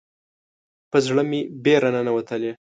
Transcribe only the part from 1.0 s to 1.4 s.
زړه